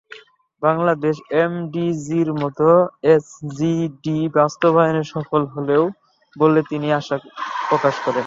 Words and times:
বাংলাদেশ 0.61 1.15
এমডিজির 1.43 2.29
মতো 2.41 2.67
এসডিজি 3.11 4.17
বাস্তবায়নেও 4.35 5.11
সফল 5.13 5.41
হবে 5.53 5.75
বলে 6.35 6.59
তিনি 6.71 6.87
আশা 6.99 7.15
প্রকাশ 7.69 7.95
করেন। 7.97 8.19